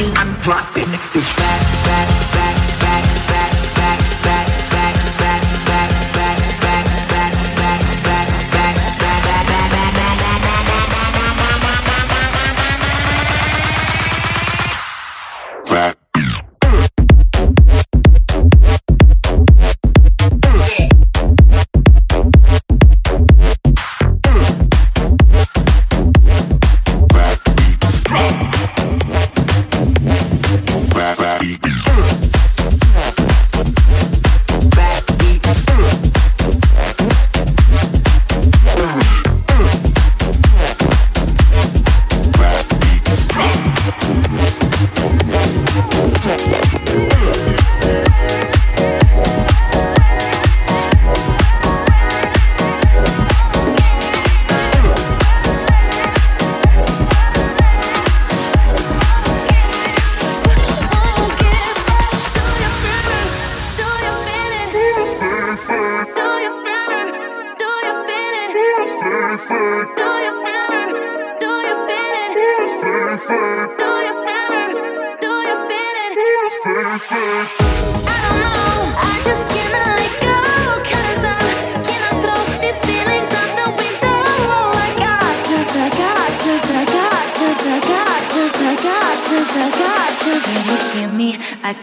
[0.00, 2.19] see I'm dropping this fat, fat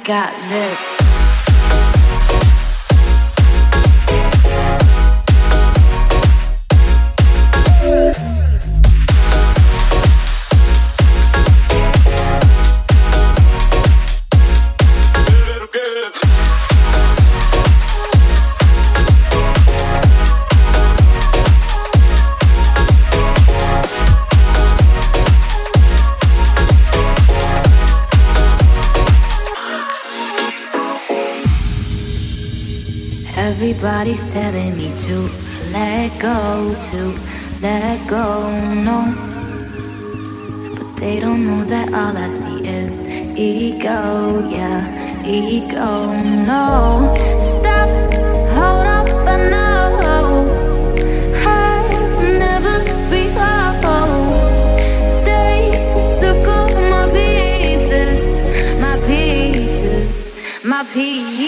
[0.08, 0.97] got this.
[34.00, 35.16] Everybody's telling me to
[35.72, 37.20] let go, to
[37.64, 38.48] let go,
[38.84, 39.12] no.
[40.72, 43.04] But they don't know that all I see is
[43.36, 46.14] ego, yeah, ego,
[46.46, 47.16] no.
[47.40, 47.90] Stop,
[48.54, 49.08] hold up,
[56.20, 58.44] took all my pieces,
[58.80, 60.34] my pieces,
[60.64, 61.47] my pieces,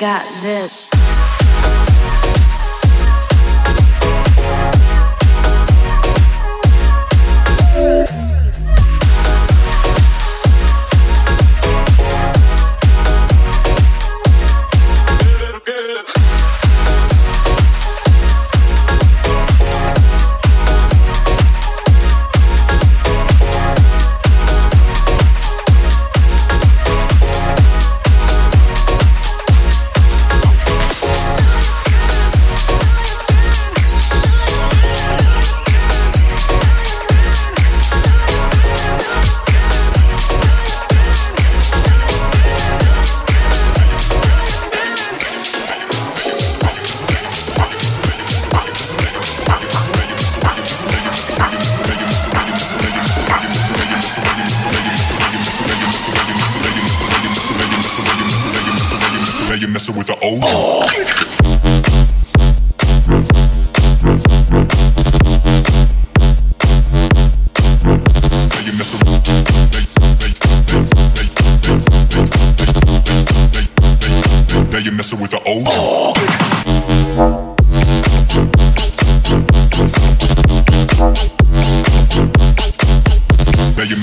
[0.00, 0.89] got this.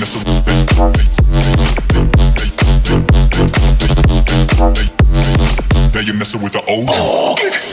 [0.08, 0.14] Now
[6.00, 6.86] you're messing with the old.
[6.86, 7.67] Now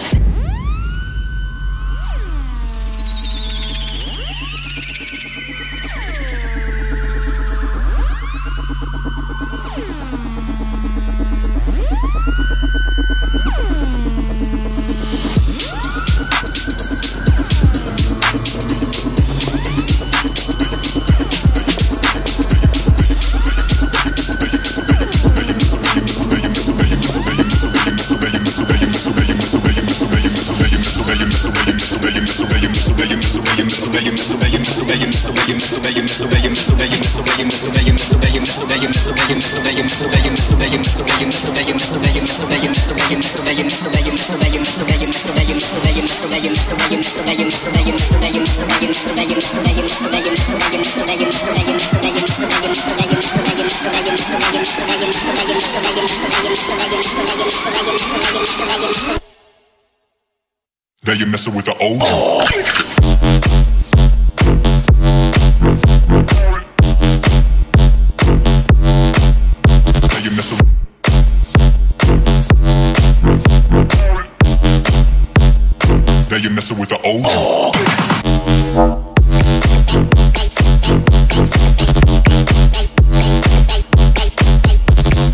[76.65, 76.99] messing with the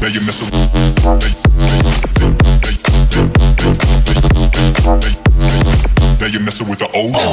[0.10, 0.52] you're messing.
[6.20, 7.31] Now you're messing with the old.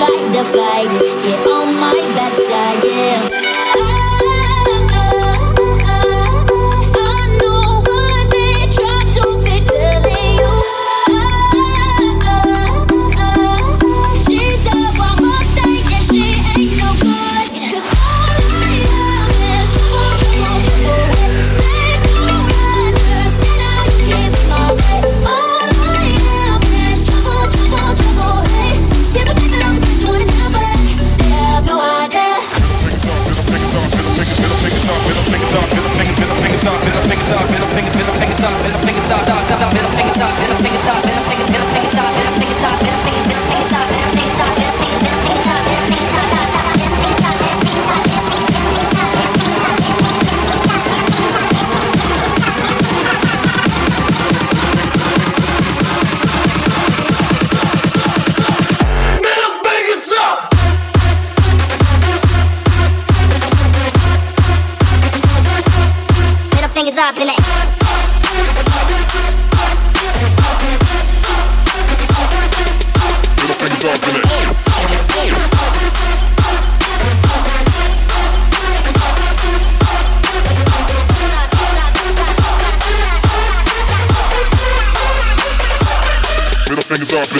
[0.00, 1.22] try to fight it.
[1.22, 3.99] Get on my best side, yeah.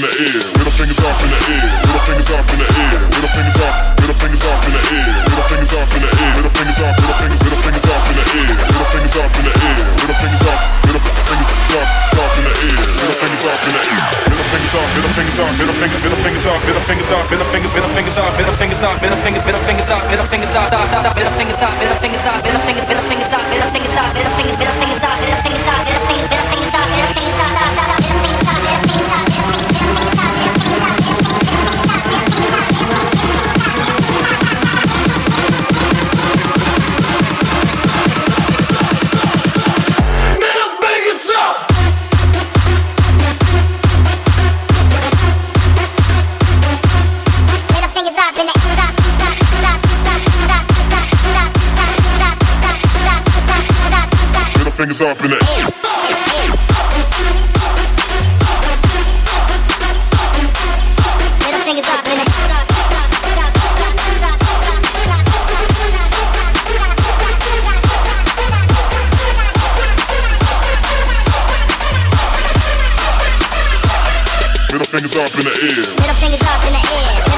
[0.00, 0.40] In the air.
[0.56, 1.66] Middle fingers up in the air.
[1.84, 3.00] Middle fingers up in the air.
[3.12, 3.74] Middle fingers up.
[4.00, 5.12] Middle fingers up in the air.
[5.28, 6.32] Middle fingers up in the air.
[6.40, 6.94] Middle fingers up.
[7.00, 7.40] Middle fingers.
[7.44, 8.48] Middle fingers up in the air.
[8.48, 9.76] Middle fingers up in the air.
[10.00, 10.60] Middle fingers up.
[10.88, 11.88] Middle fingers up.
[12.20, 12.80] Up in the air.
[13.00, 14.08] Middle fingers up in the air.
[14.30, 14.88] Middle fingers up.
[14.96, 15.52] Middle fingers up.
[15.60, 16.00] Middle fingers.
[16.00, 16.60] Middle fingers up.
[16.64, 17.24] Middle fingers up.
[17.28, 17.72] Middle fingers.
[17.76, 18.32] Middle fingers up.
[18.40, 18.96] Middle fingers up.
[19.04, 19.44] Middle fingers.
[19.44, 20.00] Middle fingers up.
[20.08, 20.72] Middle fingers up.
[20.72, 21.76] Middle fingers up.
[21.76, 22.40] Middle fingers up.
[22.40, 22.86] Middle fingers.
[22.88, 23.44] Middle fingers up.
[23.52, 24.08] Middle fingers up.
[24.16, 24.56] Middle fingers.
[24.56, 24.64] Middle fingers up.
[24.64, 24.79] Middle
[54.90, 55.40] fingers up in it.
[61.44, 62.28] Middle fingers up in it.
[74.72, 75.86] Middle fingers up in the air.
[76.00, 77.29] Middle fingers up in the air.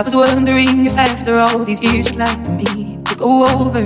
[0.00, 3.84] I was wondering if after all these years you'd like to meet to go over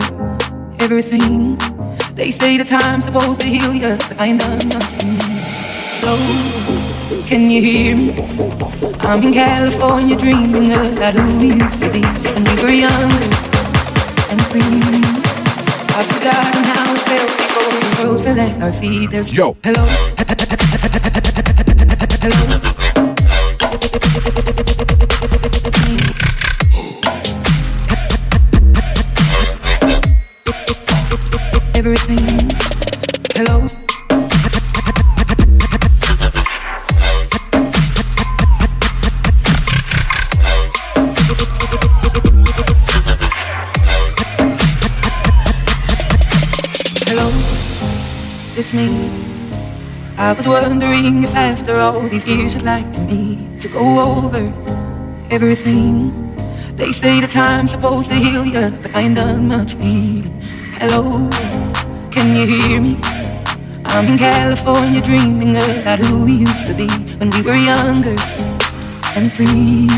[0.78, 1.56] everything.
[2.14, 5.18] They say the time's supposed to heal you, but I ain't done nothing.
[5.98, 6.14] So,
[7.26, 8.12] can you hear me?
[9.00, 13.34] I'm in California dreaming about who we used to be when we were younger
[14.30, 14.62] and free.
[15.98, 19.10] I've forgotten how it felt before the world fell at our feet.
[19.10, 19.56] There's Yo.
[19.64, 19.84] hello,
[22.22, 22.93] hello.
[48.64, 49.10] It's me.
[50.16, 54.40] I was wondering if after all these years you'd like to meet to go over
[55.30, 56.08] everything.
[56.74, 60.40] They say the time's supposed to heal you, but I ain't done much healing.
[60.80, 61.28] Hello,
[62.10, 62.96] can you hear me?
[63.84, 68.16] I'm in California dreaming about who we used to be when we were younger
[69.14, 69.88] and free.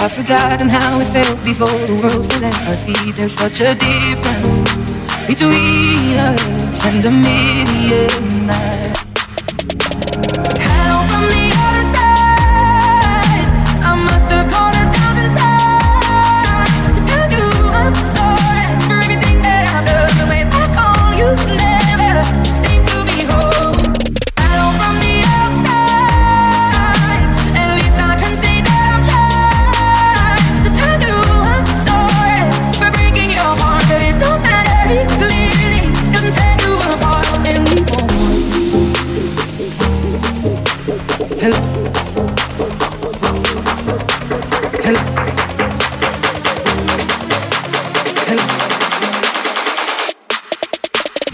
[0.00, 3.14] I've forgotten how it felt before the world fell at our feet.
[3.14, 4.72] There's such a difference
[5.28, 8.73] between us and a million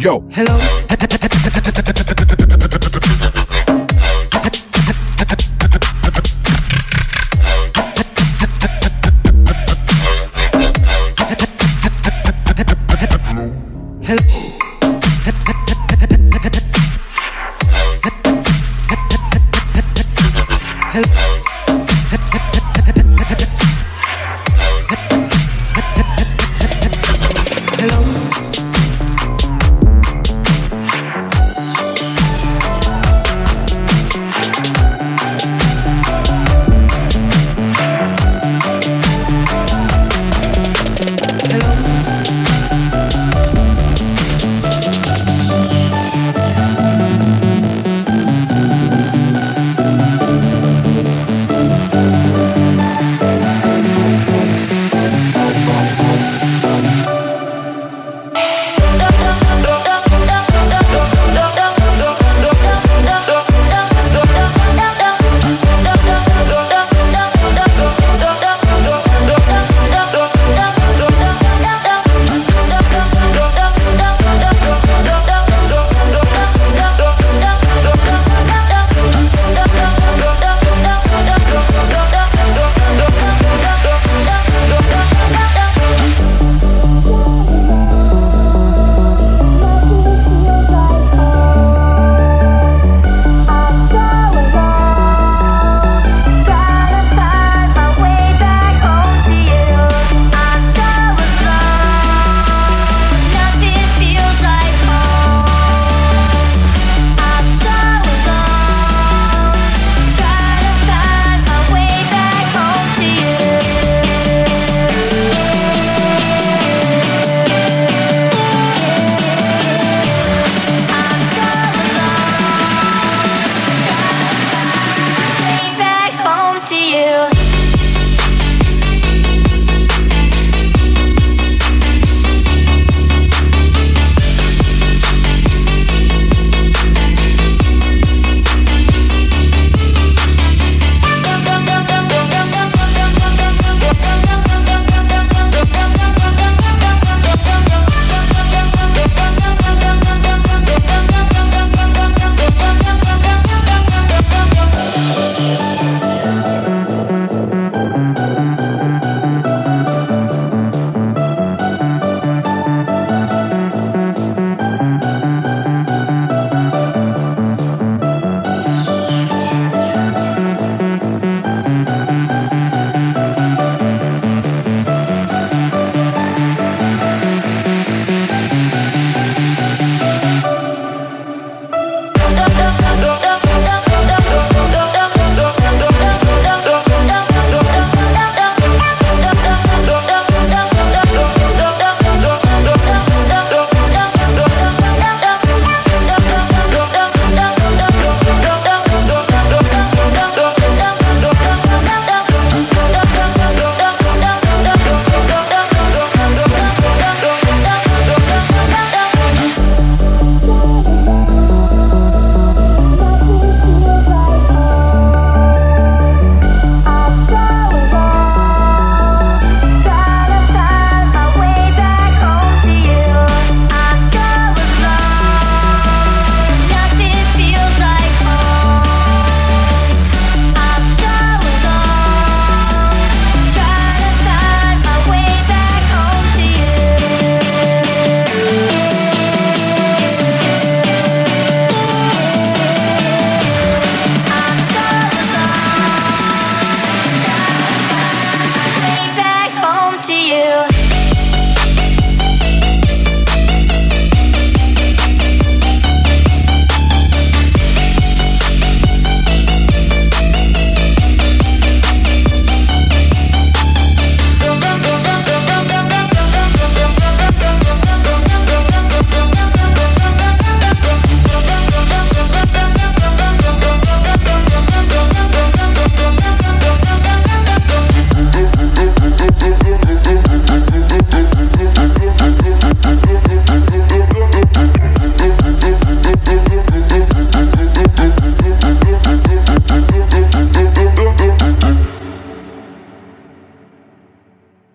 [0.01, 0.25] Yo.
[0.31, 0.57] Hello.